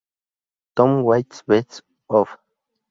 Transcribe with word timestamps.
Tom 0.75 1.03
Waits 1.03 1.43
Best 1.43 1.83
of 2.09 2.29